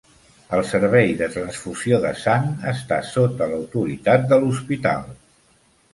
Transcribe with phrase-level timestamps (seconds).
[0.57, 5.07] El servei de transfusió de sang està sota l'autoritat de l'hospital.